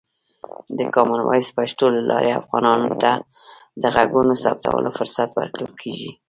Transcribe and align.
د 0.77 0.79
کامن 0.95 1.21
وایس 1.23 1.47
پښتو 1.57 1.85
له 1.95 2.01
لارې، 2.09 2.39
افغانانو 2.41 2.91
ته 3.01 3.11
د 3.81 3.83
غږونو 3.95 4.33
ثبتولو 4.43 4.89
فرصت 4.97 5.29
ورکول 5.33 5.71
کېږي. 5.81 6.11